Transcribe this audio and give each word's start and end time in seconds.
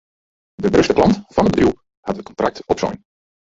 De 0.65 0.71
grutste 0.75 0.95
klant 1.01 1.13
fan 1.37 1.47
it 1.49 1.53
bedriuw 1.53 1.77
hat 2.07 2.17
it 2.19 2.27
kontrakt 2.33 2.67
opsein. 2.71 3.01